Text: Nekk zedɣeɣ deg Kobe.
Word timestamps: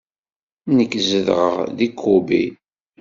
Nekk 0.75 0.93
zedɣeɣ 1.09 1.55
deg 1.77 1.91
Kobe. 2.01 2.43